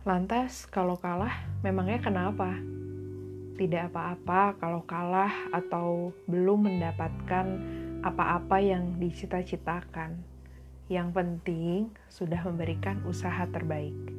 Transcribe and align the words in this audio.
Lantas, 0.00 0.64
kalau 0.64 0.96
kalah, 0.96 1.44
memangnya 1.60 2.00
kenapa? 2.00 2.56
Tidak 3.60 3.92
apa-apa 3.92 4.56
kalau 4.56 4.80
kalah 4.88 5.28
atau 5.52 6.16
belum 6.24 6.72
mendapatkan 6.72 7.46
apa-apa 8.00 8.64
yang 8.64 8.96
dicita-citakan. 8.96 10.16
Yang 10.88 11.08
penting 11.12 11.78
sudah 12.08 12.40
memberikan 12.48 13.04
usaha 13.04 13.44
terbaik. 13.52 14.09